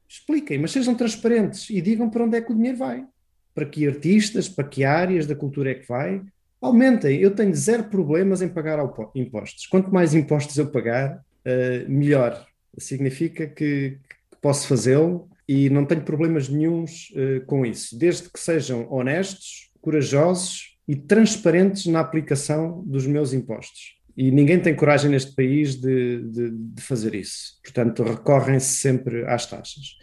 [0.09, 3.07] Expliquem, mas sejam transparentes e digam para onde é que o dinheiro vai.
[3.55, 6.21] Para que artistas, para que áreas da cultura é que vai.
[6.61, 7.21] Aumentem.
[7.21, 8.79] Eu tenho zero problemas em pagar
[9.15, 9.67] impostos.
[9.67, 12.45] Quanto mais impostos eu pagar, uh, melhor.
[12.77, 13.99] Significa que,
[14.31, 19.69] que posso fazê-lo e não tenho problemas nenhums uh, com isso, desde que sejam honestos,
[19.81, 23.97] corajosos e transparentes na aplicação dos meus impostos.
[24.17, 27.59] E ninguém tem coragem neste país de, de, de fazer isso.
[27.65, 29.97] Portanto, recorrem-se sempre às taxas.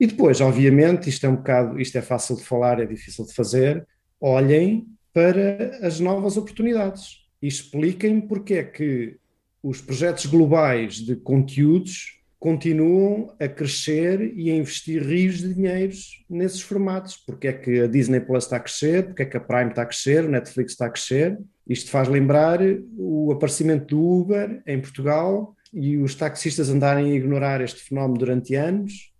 [0.00, 3.34] E depois, obviamente, isto é um bocado, isto é fácil de falar, é difícil de
[3.34, 3.86] fazer,
[4.18, 9.18] olhem para as novas oportunidades e expliquem porque é que
[9.62, 16.60] os projetos globais de conteúdos continuam a crescer e a investir rios de dinheiros nesses
[16.60, 17.16] formatos.
[17.16, 19.80] Porque é que a Disney Plus está a crescer, porque é que a Prime está
[19.80, 21.38] a crescer, o Netflix está a crescer.
[21.66, 22.60] Isto faz lembrar
[22.98, 28.54] o aparecimento do Uber em Portugal e os taxistas andarem a ignorar este fenómeno durante
[28.54, 29.10] anos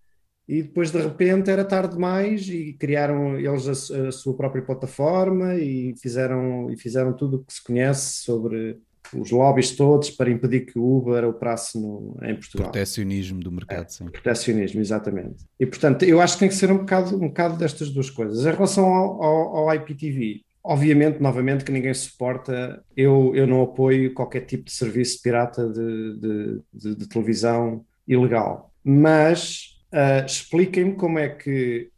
[0.46, 5.54] e depois de repente era tarde demais e criaram eles a, a sua própria plataforma
[5.54, 8.78] e fizeram, e fizeram tudo o que se conhece sobre
[9.16, 12.70] os lobbies todos para impedir que o Uber operasse no, em Portugal.
[12.70, 14.07] Protecionismo do mercado, é, sim.
[14.07, 15.44] Protecionismo, exatamente.
[15.59, 18.44] E portanto, eu acho que tem que ser um bocado, um bocado destas duas coisas.
[18.44, 24.14] Em relação ao, ao, ao IPTV, obviamente, novamente, que ninguém suporta, eu, eu não apoio
[24.14, 28.72] qualquer tipo de serviço pirata de, de, de, de televisão ilegal.
[28.83, 31.90] Mas uh, expliquem-me como é que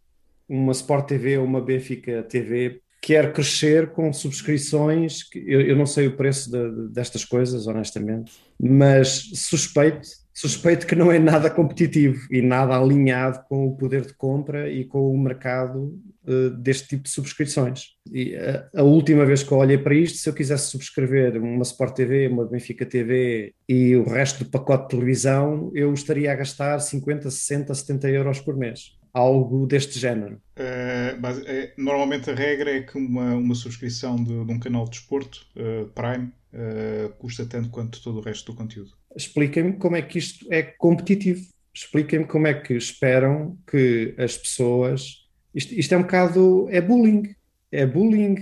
[0.48, 5.20] uma Sport TV ou uma Benfica TV quer crescer com subscrições.
[5.32, 10.96] Eu, eu não sei o preço de, de, destas coisas, honestamente, mas suspeito, suspeito que
[10.96, 15.16] não é nada competitivo e nada alinhado com o poder de compra e com o
[15.16, 17.90] mercado uh, deste tipo de subscrições.
[18.12, 21.62] E a, a, última vez que eu olhei para isto, se eu quisesse subscrever uma
[21.62, 26.34] Sport TV, uma Benfica TV e o resto do pacote de televisão, eu estaria a
[26.34, 30.34] gastar 50, 60, 70 euros por mês algo deste género?
[30.58, 34.84] Uh, mas, é, normalmente a regra é que uma, uma subscrição de, de um canal
[34.84, 38.92] de desporto, uh, Prime, uh, custa tanto quanto todo o resto do conteúdo.
[39.16, 41.46] Expliquem-me como é que isto é competitivo.
[41.72, 45.26] Expliquem-me como é que esperam que as pessoas.
[45.54, 46.68] Isto, isto é um bocado.
[46.70, 47.34] É bullying.
[47.72, 48.34] É bullying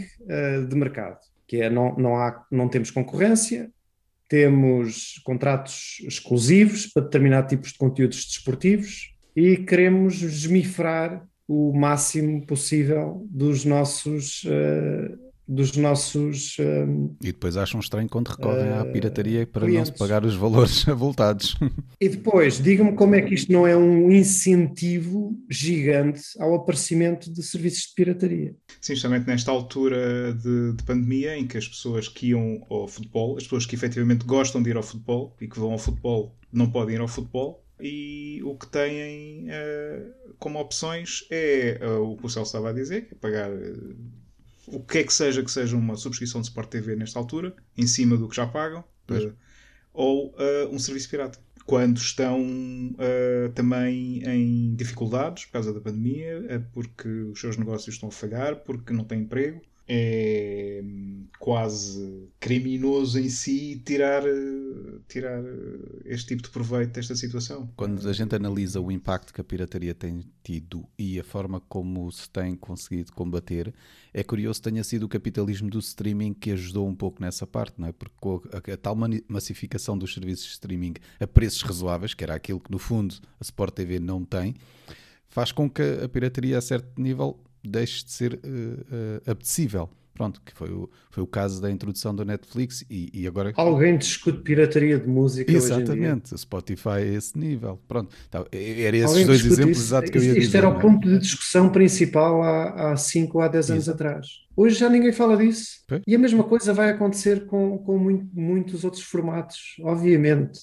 [0.69, 1.19] de mercado.
[1.47, 3.71] Que é não, não, há, não temos concorrência,
[4.29, 13.27] temos contratos exclusivos para determinados tipos de conteúdos desportivos e queremos desmifrar o máximo possível
[13.31, 19.47] dos nossos uh, dos nossos uh, e depois acham estranho quando recorrem uh, à pirataria
[19.47, 19.91] para clientes.
[19.91, 21.55] não se pagar os valores avultados
[22.01, 27.43] e depois digam-me como é que isto não é um incentivo gigante ao aparecimento de
[27.43, 32.29] serviços de pirataria Sim, justamente nesta altura de, de pandemia em que as pessoas que
[32.29, 35.73] iam ao futebol as pessoas que efetivamente gostam de ir ao futebol e que vão
[35.73, 41.81] ao futebol não podem ir ao futebol e o que têm uh, como opções é
[41.83, 43.97] uh, o que o Celso estava a dizer, que é pagar uh,
[44.69, 47.87] o que é que seja que seja uma subscrição de Sport TV nesta altura, em
[47.87, 48.83] cima do que já pagam,
[49.93, 50.35] ou
[50.71, 51.39] um serviço pirata.
[51.67, 52.43] Quando estão
[53.55, 58.95] também em dificuldades por causa da pandemia, porque os seus negócios estão a falhar, porque
[58.95, 60.83] não têm emprego, é
[61.45, 64.23] quase criminoso em si tirar,
[65.07, 65.43] tirar
[66.07, 67.71] este tipo de proveito desta situação.
[67.77, 72.11] Quando a gente analisa o impacto que a pirataria tem tido e a forma como
[72.11, 73.75] se tem conseguido combater,
[74.15, 77.75] é curioso que tenha sido o capitalismo do streaming que ajudou um pouco nessa parte,
[77.79, 77.93] não é?
[77.93, 78.97] Porque com a, a tal
[79.29, 83.43] massificação dos serviços de streaming a preços razoáveis, que era aquilo que no fundo a
[83.43, 84.55] Sport TV não tem,
[85.29, 87.39] faz com que a pirataria a certo nível
[87.69, 89.91] deixe de ser uh, uh, apetecível.
[90.15, 93.53] Pronto, que foi o, foi o caso da introdução da Netflix e, e agora...
[93.57, 97.81] Alguém discute pirataria de música Exatamente, o Spotify é esse nível.
[97.89, 100.47] Pronto, então, era esses Alguém dois exemplos exatos que eu ia isto, dizer.
[100.47, 100.81] Isto era o é?
[100.81, 104.29] ponto de discussão principal há 5 ou há 10 anos atrás.
[104.57, 105.83] Hoje já ninguém fala disso.
[105.87, 106.03] Okay.
[106.07, 110.61] E a mesma coisa vai acontecer com, com muito, muitos outros formatos, obviamente.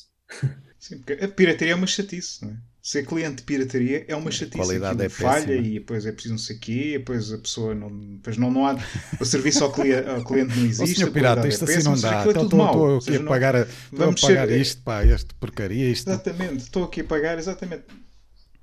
[0.80, 2.58] Sim, porque a pirataria é uma chatice, não é?
[2.82, 4.60] Ser cliente de pirataria é uma chatice.
[4.60, 5.68] A qualidade é falha péssima.
[5.68, 7.96] e depois é preciso não sei o quê, depois a pessoa não.
[7.96, 8.76] Depois não, não há.
[9.20, 10.96] O serviço ao cliente, ao cliente não existe.
[10.96, 12.26] senhor pirata, isto é assim não dá.
[12.26, 15.92] É estou aqui a pagar, vamos a pagar ser, isto, pá, esta porcaria.
[15.92, 16.10] Isto.
[16.10, 17.84] Exatamente, estou aqui a pagar, exatamente.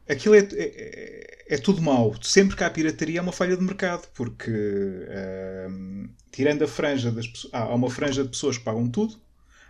[0.09, 2.13] Aquilo é, é, é, tudo mau.
[2.21, 7.29] Sempre que há pirataria há uma falha de mercado, porque uh, tirando a franja das
[7.29, 7.55] pessoas.
[7.55, 9.15] há uma franja de pessoas que pagam tudo,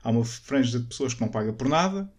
[0.03, 2.11] há uma franja de pessoas que não pagam por nada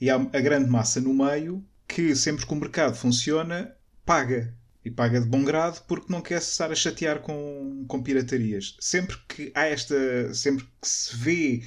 [0.00, 4.54] e há a grande massa no meio que, sempre que o mercado funciona, paga.
[4.84, 8.76] E paga de bom grado porque não quer cessar a chatear com, com piratarias.
[8.78, 10.32] Sempre que há esta.
[10.32, 11.62] Sempre que se vê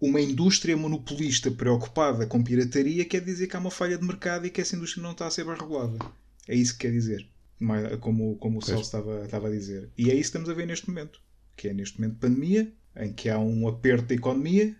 [0.00, 4.50] uma indústria monopolista preocupada com pirataria, quer dizer que há uma falha de mercado e
[4.50, 5.98] que essa indústria não está a ser bem regulada.
[6.48, 7.26] É isso que quer dizer.
[8.00, 9.90] Como, como o Sol estava, estava a dizer.
[9.96, 11.20] E é isso que estamos a ver neste momento.
[11.56, 14.74] Que é neste momento de pandemia, em que há um aperto da economia,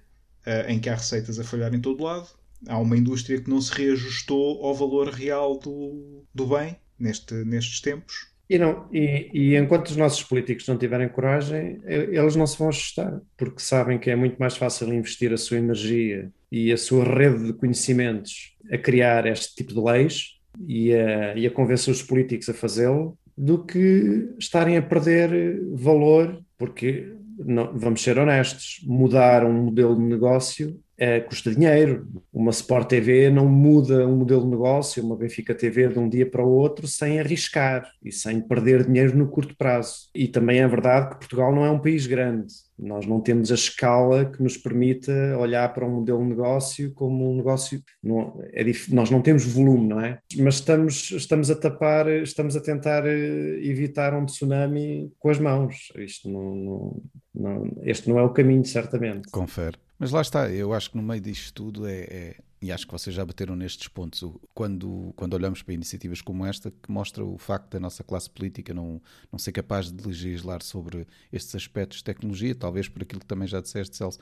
[0.47, 2.29] eh, em que há receitas a falhar em todo lado,
[2.69, 7.81] há uma indústria que não se reajustou ao valor real do, do bem neste, nestes
[7.81, 8.35] tempos.
[8.49, 12.69] E, não, e, e, enquanto os nossos políticos não tiverem coragem, eles não se vão
[12.69, 17.05] ajustar, porque sabem que é muito mais fácil investir a sua energia e a sua
[17.05, 22.03] rede de conhecimentos a criar este tipo de leis e a, e a convencer os
[22.03, 29.45] políticos a fazê-lo, do que estarem a perder valor, porque não, vamos ser honestos, mudar
[29.45, 32.09] um modelo de negócio é, custa dinheiro.
[32.33, 36.29] Uma Sport TV não muda um modelo de negócio, uma Benfica TV de um dia
[36.29, 40.09] para o outro sem arriscar e sem perder dinheiro no curto prazo.
[40.15, 42.55] E também é verdade que Portugal não é um país grande.
[42.79, 47.33] Nós não temos a escala que nos permita olhar para um modelo de negócio como
[47.33, 47.83] um negócio.
[48.03, 50.19] Não, é nós não temos volume, não é?
[50.39, 55.91] Mas estamos, estamos a tapar, estamos a tentar eh, evitar um tsunami com as mãos.
[55.97, 57.03] Isto não, não,
[57.35, 59.31] não este não é o caminho, certamente.
[59.31, 59.79] Confere.
[59.99, 62.93] Mas lá está, eu acho que no meio disto tudo é, é, e acho que
[62.93, 67.39] vocês já bateram nestes pontos, quando, quando olhamos para iniciativas como esta, que mostra o
[67.39, 69.01] facto da nossa classe política não,
[69.33, 73.49] não ser capaz de legislar sobre estes aspectos de tecnologia, talvez por aquilo que também
[73.49, 74.19] já disseste, Celso,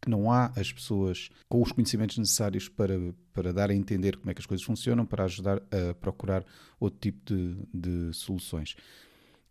[0.00, 2.94] que não há as pessoas com os conhecimentos necessários para,
[3.32, 6.44] para dar a entender como é que as coisas funcionam, para ajudar a procurar
[6.78, 8.76] outro tipo de, de soluções.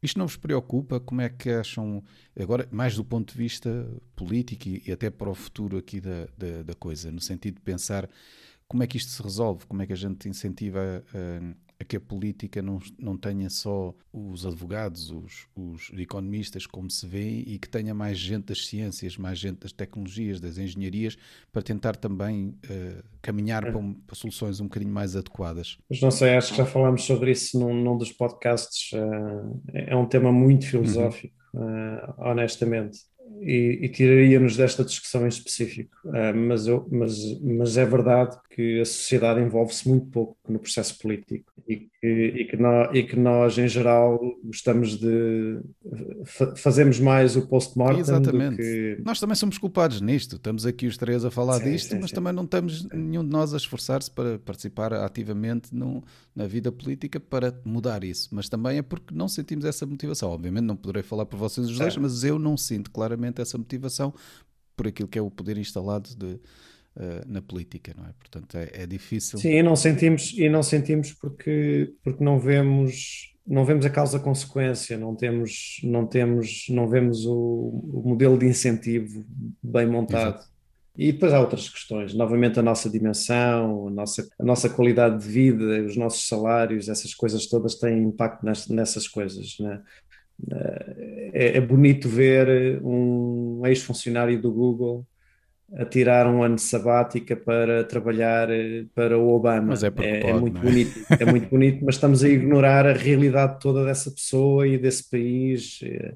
[0.04, 1.00] Isto não vos preocupa?
[1.00, 2.04] Como é que acham,
[2.38, 6.64] agora, mais do ponto de vista político e, até para o futuro aqui da, da,
[6.64, 8.10] da coisa, no sentido de pensar
[8.68, 9.66] como é que isto se resolve?
[9.66, 10.80] Como é que a gente incentiva
[11.14, 16.90] a, a que a política não, não tenha só os advogados, os, os economistas, como
[16.90, 21.18] se vê, e que tenha mais gente das ciências, mais gente das tecnologias, das engenharias,
[21.52, 23.72] para tentar também uh, caminhar é.
[23.72, 25.78] para, um, para, soluções um bocadinho mais adequadas.
[25.90, 28.92] Mas não sei, acho que já falámos sobre isso num, num dos podcasts.
[28.94, 31.64] Uh, é um tema muito filosófico, uhum.
[31.64, 33.00] uh, honestamente
[33.42, 35.96] e, e tiraria-nos desta discussão em específico.
[36.06, 40.96] Uh, mas, eu, mas, mas é verdade que a sociedade envolve-se muito pouco no processo
[41.00, 45.60] político e que, e que, nós, e que nós, em geral, gostamos de.
[46.24, 48.00] Fa fazemos mais o post-mortem.
[48.00, 48.58] Exatamente.
[48.58, 49.02] Que...
[49.04, 50.36] Nós também somos culpados nisto.
[50.36, 52.16] Estamos aqui os três a falar sim, disto, sim, mas sim.
[52.16, 56.04] também não estamos nenhum de nós a esforçar-se para participar ativamente no,
[56.36, 58.30] na vida política para mudar isso.
[58.32, 60.30] Mas também é porque não sentimos essa motivação.
[60.30, 64.14] Obviamente, não poderei falar por vocês os dois, mas eu não sinto claramente essa motivação
[64.76, 66.40] por aquilo que é o poder instalado de
[66.96, 68.14] uh, na política, não é?
[68.20, 69.40] Portanto, é, é, difícil.
[69.40, 74.20] Sim, e não sentimos, e não sentimos porque, porque não vemos não vemos a causa
[74.20, 79.26] consequência, não temos, não temos, não vemos o, o modelo de incentivo
[79.62, 80.36] bem montado.
[80.36, 80.54] Exato.
[80.96, 85.28] E depois há outras questões, novamente a nossa dimensão, a nossa, a nossa qualidade de
[85.28, 89.58] vida, os nossos salários, essas coisas todas têm impacto nessas coisas.
[89.60, 89.82] Né?
[91.34, 95.06] É bonito ver um ex-funcionário do Google
[95.76, 99.68] a tirar um ano de sabática para trabalhar eh, para o Obama.
[99.68, 100.62] Mas é, é, pode, é muito é?
[100.62, 105.10] bonito, é muito bonito, mas estamos a ignorar a realidade toda dessa pessoa e desse
[105.10, 105.80] país.
[105.84, 106.16] Eh,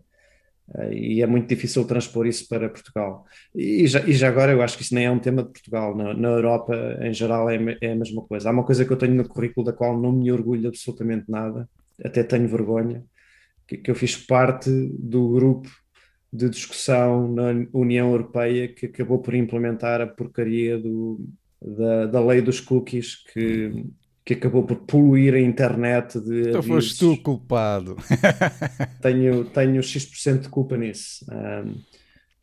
[0.91, 3.25] e é muito difícil transpor isso para Portugal.
[3.55, 5.95] E já, e já agora eu acho que isso nem é um tema de Portugal.
[5.95, 8.49] Na, na Europa, em geral, é, é, a mesma coisa.
[8.49, 11.69] Há uma coisa que eu tenho no currículo da qual não me orgulho absolutamente nada,
[12.03, 13.03] até tenho vergonha,
[13.65, 15.69] que, que eu fiz parte do grupo
[16.31, 21.25] de discussão na União Europeia que acabou por implementar a porcaria do,
[21.61, 23.85] da, da lei dos cookies que,
[24.25, 27.95] que acabou por poluir a internet de Então foste tu culpado.
[29.01, 31.25] tenho, tenho X% de culpa nisso.
[31.31, 31.75] Um,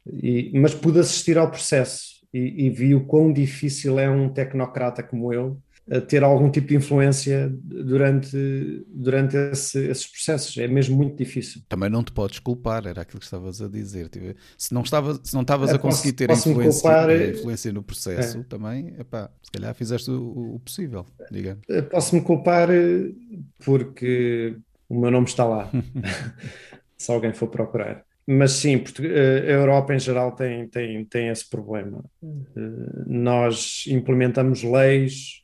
[0.06, 5.02] e, mas pude assistir ao processo e, e vi o quão difícil é um tecnocrata
[5.02, 5.60] como eu
[6.08, 10.56] ter algum tipo de influência durante, durante esse, esses processos.
[10.56, 11.62] É mesmo muito difícil.
[11.68, 14.08] Também não te podes culpar, era aquilo que estavas a dizer.
[14.08, 17.72] Tipo, se não, estava, se não estavas é, a conseguir ter influência, culpar, eh, influência
[17.72, 18.42] no processo, é.
[18.44, 21.62] também, epá, se calhar fizeste o, o possível, digamos.
[21.68, 23.10] Eh, posso-me culpar eh,
[23.62, 24.56] porque
[24.88, 25.70] o meu nome está lá,
[26.96, 28.04] se alguém for procurar.
[28.26, 32.02] Mas sim, a Europa em geral tem, tem, tem esse problema.
[33.06, 35.43] Nós implementamos leis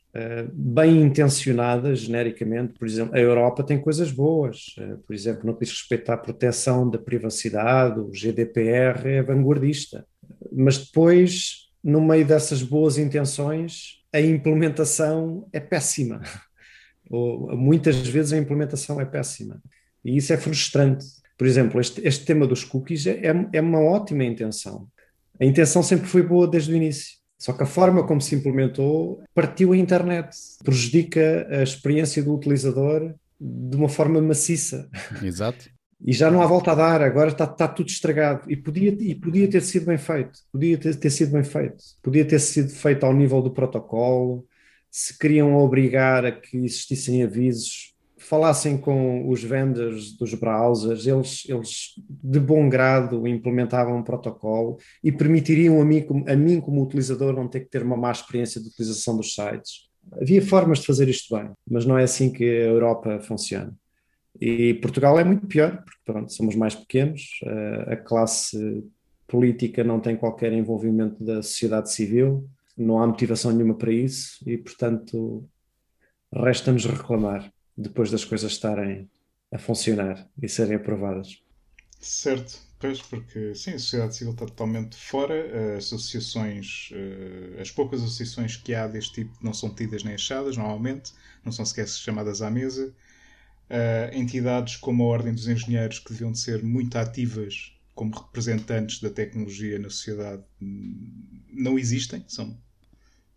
[0.53, 2.73] bem intencionadas, genericamente.
[2.77, 6.17] Por exemplo, a Europa tem coisas boas, uh, por exemplo, no que diz respeito à
[6.17, 10.05] proteção da privacidade, o GDPR é vanguardista.
[10.51, 16.21] Mas depois, no meio dessas boas intenções, a implementação é péssima.
[17.09, 19.61] Ou, muitas vezes a implementação é péssima.
[20.03, 21.05] E isso é frustrante.
[21.37, 23.21] Por exemplo, este, este tema dos cookies é,
[23.53, 24.87] é uma ótima intenção.
[25.39, 29.23] A intenção sempre foi boa desde o início só que a forma como se implementou
[29.33, 30.29] partiu a internet,
[30.63, 34.87] prejudica a experiência do utilizador de uma forma maciça.
[35.23, 35.67] Exato.
[36.03, 38.51] E já não há volta a dar, agora está, está tudo estragado.
[38.51, 42.25] E podia, e podia ter sido bem feito, podia ter, ter sido bem feito, podia
[42.25, 44.43] ter sido feito ao nível do protocolo.
[44.89, 47.90] Se queriam obrigar a que existissem avisos,
[48.31, 55.11] falassem com os vendors dos browsers, eles, eles de bom grado implementavam um protocolo e
[55.11, 58.69] permitiriam a mim, a mim, como utilizador, não ter que ter uma má experiência de
[58.69, 59.89] utilização dos sites.
[60.13, 63.75] Havia formas de fazer isto bem, mas não é assim que a Europa funciona.
[64.39, 67.37] E Portugal é muito pior, porque pronto, somos mais pequenos,
[67.87, 68.81] a classe
[69.27, 74.57] política não tem qualquer envolvimento da sociedade civil, não há motivação nenhuma para isso e,
[74.57, 75.45] portanto,
[76.33, 79.09] resta-nos reclamar depois das coisas estarem
[79.51, 81.41] a funcionar e serem aprovadas.
[81.99, 88.01] Certo, pois, porque sim, a sociedade civil está totalmente fora, as associações, eh, as poucas
[88.01, 91.13] associações que há deste tipo não são tidas nem achadas, normalmente,
[91.45, 92.93] não são sequer chamadas à mesa.
[93.69, 98.99] Uh, entidades como a Ordem dos Engenheiros, que deviam de ser muito ativas como representantes
[98.99, 102.57] da tecnologia na sociedade, não existem, são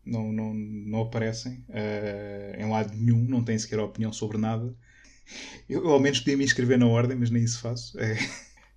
[0.05, 4.75] não, não, não aparecem uh, em lado nenhum, não têm sequer opinião sobre nada.
[5.69, 7.99] Eu, ao menos podia me inscrever na ordem, mas nem isso faço.
[7.99, 8.13] É,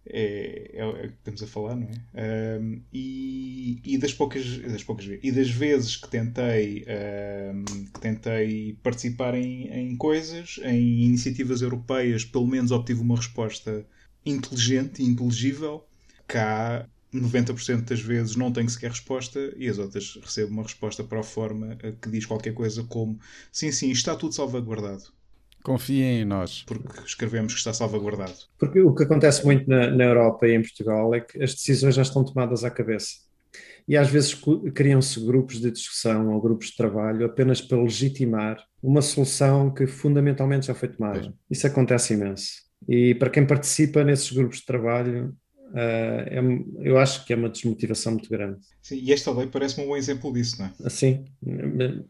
[0.10, 2.62] é, é, é o que estamos a falar, não é?
[2.94, 6.86] E, e das poucas, das poucas e das vezes que tentei,
[7.94, 13.86] que tentei participar em, em coisas, em iniciativas europeias, pelo menos obtive uma resposta
[14.26, 15.86] inteligente e inteligível.
[16.26, 21.20] Cá 90% das vezes não tenho sequer resposta e as outras recebo uma resposta para
[21.20, 23.20] a forma que diz qualquer coisa como
[23.52, 25.04] sim, sim, está tudo salvaguardado.
[25.64, 26.64] Confiem em nós.
[26.66, 28.36] Porque escrevemos que está salvaguardado.
[28.58, 31.96] Porque o que acontece muito na, na Europa e em Portugal é que as decisões
[31.96, 33.28] já estão tomadas à cabeça.
[33.88, 34.36] E às vezes
[34.76, 40.68] criam-se grupos de discussão ou grupos de trabalho apenas para legitimar uma solução que fundamentalmente
[40.68, 41.34] já foi tomada.
[41.50, 42.68] Isso acontece imenso.
[42.88, 45.34] E para quem participa nesses grupos de trabalho,
[45.76, 46.40] é,
[46.82, 48.60] eu acho que é uma desmotivação muito grande.
[48.82, 50.90] Sim, e esta lei parece-me um bom exemplo disso, não é?
[50.90, 51.26] Sim,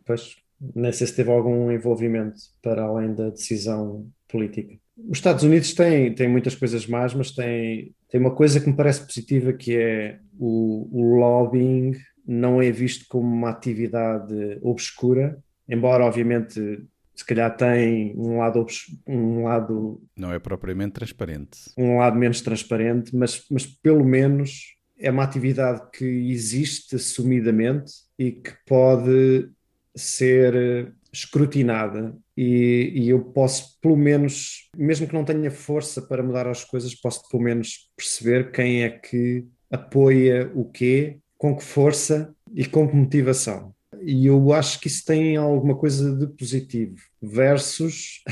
[0.06, 0.36] pois
[0.76, 4.76] nem sei se teve algum envolvimento para além da decisão política.
[4.98, 8.76] Os Estados Unidos têm, têm muitas coisas más, mas tem, tem uma coisa que me
[8.76, 11.94] parece positiva que é o, o lobbying
[12.26, 15.38] não é visto como uma atividade obscura,
[15.70, 16.84] embora obviamente
[17.18, 18.66] se calhar tem um lado
[19.08, 25.12] um lado não é propriamente transparente um lado menos transparente mas mas pelo menos é
[25.12, 29.50] uma atividade que existe assumidamente e que pode
[29.96, 36.48] ser escrutinada e, e, eu posso pelo menos, mesmo que não tenha força para mudar
[36.48, 42.36] as coisas, posso pelo menos perceber quem é que apoia o quê, com que força
[42.54, 43.74] e com que motivação.
[44.10, 48.24] E eu acho que isso tem alguma coisa de positivo, versus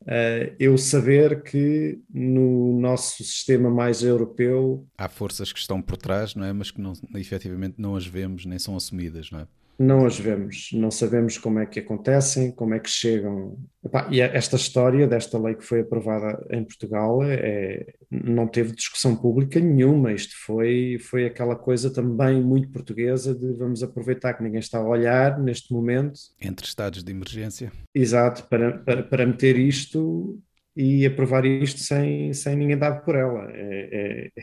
[0.00, 0.08] uh,
[0.58, 4.88] eu saber que no nosso sistema mais europeu...
[4.96, 6.54] Há forças que estão por trás, não é?
[6.54, 9.46] Mas que não, efetivamente não as vemos nem são assumidas, não é?
[9.78, 13.58] Não as vemos, não sabemos como é que acontecem, como é que chegam.
[14.10, 19.58] E esta história desta lei que foi aprovada em Portugal é, não teve discussão pública
[19.58, 20.12] nenhuma.
[20.12, 24.88] Isto foi, foi aquela coisa também muito portuguesa de vamos aproveitar que ninguém está a
[24.88, 26.20] olhar neste momento.
[26.40, 27.72] Entre estados de emergência.
[27.94, 30.38] Exato, para, para, para meter isto
[30.76, 33.50] e aprovar isto sem, sem ninguém dar por ela.
[33.52, 34.42] É, é,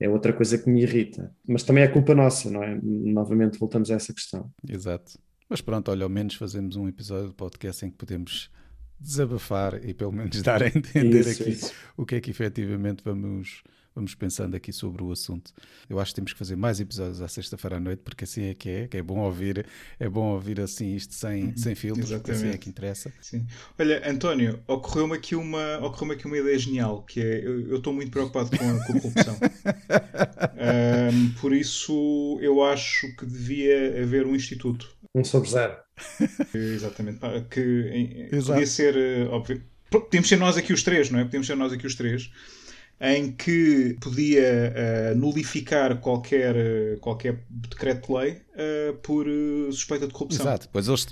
[0.00, 1.34] é outra coisa que me irrita.
[1.46, 2.78] Mas também é culpa nossa, não é?
[2.82, 4.50] Novamente voltamos a essa questão.
[4.68, 5.18] Exato.
[5.48, 8.50] Mas pronto, olha, ao menos fazemos um episódio de podcast em que podemos
[9.00, 11.72] desabafar e pelo menos dar a entender isso, aqui isso.
[11.96, 13.62] o que é que efetivamente vamos
[13.98, 15.52] vamos pensando aqui sobre o assunto.
[15.90, 18.54] Eu acho que temos que fazer mais episódios à sexta-feira à noite, porque assim é
[18.54, 19.66] que é, que é bom ouvir,
[19.98, 23.12] é bom ouvir assim isto sem, uhum, sem filtros, porque assim é que interessa.
[23.20, 23.44] Sim.
[23.76, 28.12] Olha, António, ocorreu-me aqui uma, ocorreu aqui uma ideia genial, que é, eu estou muito
[28.12, 29.36] preocupado com a, com a corrupção.
[31.12, 34.88] um, por isso eu acho que devia haver um instituto.
[35.12, 35.76] Um sobre zero.
[36.54, 37.18] Exatamente.
[37.50, 38.52] Que Exato.
[38.52, 41.24] podia ser, eh, óbvio, podíamos ser nós aqui os três, não é?
[41.24, 42.30] Podíamos ser nós aqui os três
[43.00, 44.74] em que podia
[45.12, 50.44] uh, nulificar qualquer, qualquer decreto-lei uh, por uh, suspeita de corrupção.
[50.44, 51.06] Exato, depois, eles,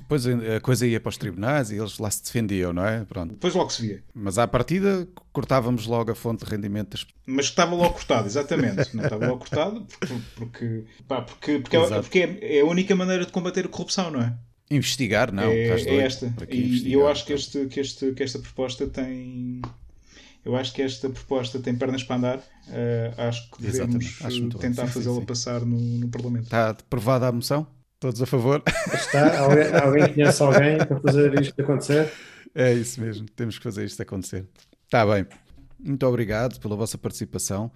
[0.57, 3.05] a coisa ia para os tribunais e eles lá se defendiam, não é?
[3.05, 3.35] Pronto.
[3.35, 4.03] Depois logo se via.
[4.13, 8.97] Mas à partida cortávamos logo a fonte de rendimento das Mas estava logo cortado, exatamente.
[8.97, 12.97] não estava logo cortado porque, porque, pá, porque, porque, é, porque é, é, a única
[12.97, 14.35] maneira de combater a corrupção, não é?
[14.69, 15.45] Investigar, não.
[15.45, 16.35] É, é esta.
[16.51, 19.63] E, e eu acho que, este, que, este, que esta proposta tem
[20.47, 22.39] eu acho que esta proposta tem pernas para andar.
[22.39, 26.45] Uh, acho que devemos acho tentar fazê-la passar no, no, Parlamento.
[26.45, 27.67] Está aprovada a moção?
[27.99, 28.63] Todos a favor?
[28.95, 29.41] Está.
[29.41, 32.13] Alguém, alguém conhece alguém para fazer isto acontecer?
[32.55, 33.27] É isso mesmo.
[33.35, 34.47] Temos que fazer isto acontecer.
[34.85, 35.27] Está bem.
[35.81, 37.73] Muito obrigado pela vossa participação.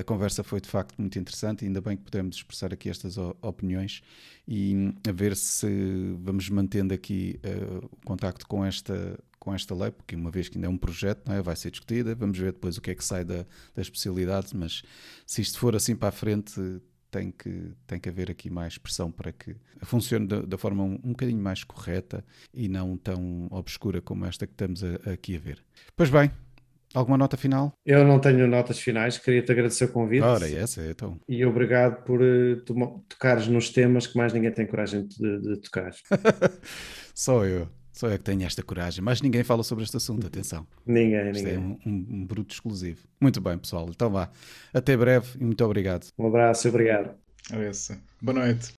[0.00, 4.02] A conversa foi de facto muito interessante, ainda bem que pudemos expressar aqui estas opiniões
[4.46, 9.90] e a ver se vamos mantendo aqui uh, o contacto com esta, com esta lei,
[9.90, 11.42] porque uma vez que ainda é um projeto, é?
[11.42, 14.84] vai ser discutida, vamos ver depois o que é que sai da, da especialidade, mas
[15.26, 16.60] se isto for assim para a frente,
[17.10, 20.92] tem que, tem que haver aqui mais pressão para que funcione da, da forma um,
[21.02, 22.24] um bocadinho mais correta
[22.54, 25.58] e não tão obscura como esta que estamos a, a aqui a ver.
[25.96, 26.30] Pois bem,
[26.94, 27.72] Alguma nota final?
[27.86, 30.22] Eu não tenho notas finais, queria-te agradecer o convite.
[30.22, 31.18] Ora, essa é então.
[31.26, 32.56] E obrigado por uh,
[33.08, 35.90] tocares nos temas que mais ninguém tem coragem de, de tocar.
[37.14, 37.66] Só eu.
[37.92, 39.04] Só eu que tenho esta coragem.
[39.04, 40.66] Mas ninguém fala sobre este assunto, atenção.
[40.86, 41.54] Ninguém, Isto ninguém.
[41.54, 43.00] é um, um, um, bruto exclusivo.
[43.20, 43.86] Muito bem, pessoal.
[43.90, 44.30] Então vá.
[44.72, 46.06] Até breve e muito obrigado.
[46.18, 47.10] Um abraço e obrigado.
[47.50, 48.00] essa.
[48.20, 48.74] Boa noite.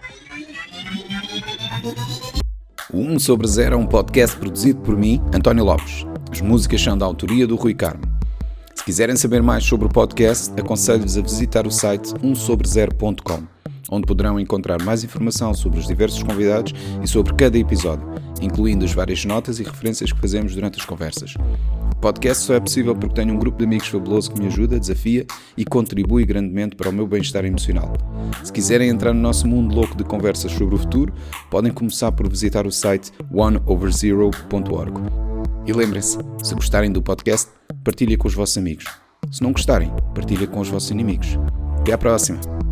[2.92, 6.04] O 1 sobre 0 é um podcast produzido por mim, António Lopes.
[6.30, 8.02] As músicas são da autoria do Rui Carmo.
[8.74, 13.42] Se quiserem saber mais sobre o podcast, aconselho-vos a visitar o site 1sobre0.com,
[13.90, 18.06] onde poderão encontrar mais informação sobre os diversos convidados e sobre cada episódio,
[18.44, 21.34] incluindo as várias notas e referências que fazemos durante as conversas.
[21.92, 24.78] O podcast só é possível porque tenho um grupo de amigos fabuloso que me ajuda,
[24.78, 25.26] desafia
[25.56, 27.92] e contribui grandemente para o meu bem-estar emocional.
[28.42, 31.12] Se quiserem entrar no nosso mundo louco de conversas sobre o futuro,
[31.50, 35.00] podem começar por visitar o site oneoverzero.org.
[35.66, 37.50] E lembrem-se, se gostarem do podcast,
[37.82, 38.84] partilhem com os vossos amigos.
[39.30, 41.38] Se não gostarem, partilhem com os vossos inimigos.
[41.80, 42.63] Até à próxima.